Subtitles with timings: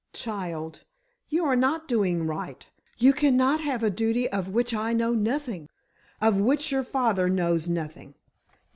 [0.13, 0.83] "Child,
[1.29, 2.67] you are not doing right!
[2.97, 5.69] You cannot have a duty of which I know nothing!
[6.19, 8.15] Of which your father knows nothing!